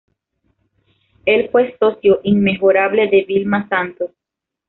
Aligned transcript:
Él 1.27 1.49
fue 1.51 1.77
socio 1.79 2.21
inmejorable 2.23 3.07
de 3.07 3.23
Vilma 3.23 3.67
Santos. 3.69 4.09